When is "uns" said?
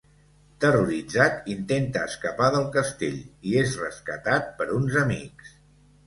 4.79-4.97